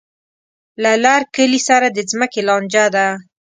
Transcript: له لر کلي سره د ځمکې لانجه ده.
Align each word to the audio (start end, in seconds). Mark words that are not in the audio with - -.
له 0.83 0.91
لر 1.03 1.21
کلي 1.35 1.59
سره 1.67 1.87
د 1.91 1.97
ځمکې 2.11 2.41
لانجه 2.47 2.85
ده. 2.95 3.07